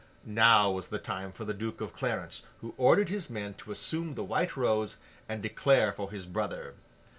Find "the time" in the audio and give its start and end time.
0.87-1.31